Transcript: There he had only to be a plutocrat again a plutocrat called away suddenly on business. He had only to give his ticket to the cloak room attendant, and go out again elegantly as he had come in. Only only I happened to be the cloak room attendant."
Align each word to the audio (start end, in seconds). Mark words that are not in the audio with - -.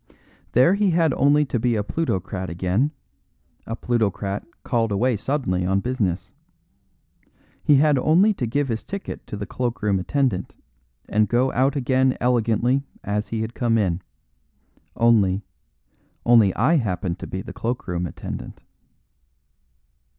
There 0.53 0.73
he 0.73 0.89
had 0.89 1.13
only 1.13 1.45
to 1.45 1.59
be 1.59 1.75
a 1.75 1.83
plutocrat 1.83 2.49
again 2.49 2.89
a 3.67 3.75
plutocrat 3.75 4.43
called 4.63 4.91
away 4.91 5.15
suddenly 5.15 5.63
on 5.63 5.79
business. 5.79 6.33
He 7.63 7.75
had 7.75 7.99
only 7.99 8.33
to 8.33 8.47
give 8.47 8.67
his 8.69 8.83
ticket 8.83 9.27
to 9.27 9.37
the 9.37 9.45
cloak 9.45 9.83
room 9.83 9.99
attendant, 9.99 10.55
and 11.07 11.29
go 11.29 11.51
out 11.53 11.75
again 11.75 12.17
elegantly 12.19 12.81
as 13.03 13.27
he 13.27 13.41
had 13.41 13.53
come 13.53 13.77
in. 13.77 14.01
Only 14.95 15.43
only 16.25 16.51
I 16.55 16.77
happened 16.77 17.19
to 17.19 17.27
be 17.27 17.43
the 17.43 17.53
cloak 17.53 17.87
room 17.87 18.07
attendant." 18.07 18.59